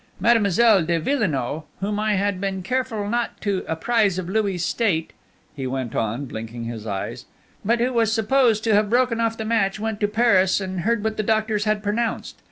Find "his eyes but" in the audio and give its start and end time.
6.63-7.79